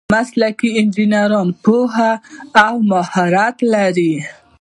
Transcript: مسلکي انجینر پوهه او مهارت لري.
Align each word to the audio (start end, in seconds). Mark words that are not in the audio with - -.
مسلکي 0.13 0.69
انجینر 0.79 1.31
پوهه 1.63 2.11
او 2.65 2.75
مهارت 2.91 3.57
لري. 3.73 4.13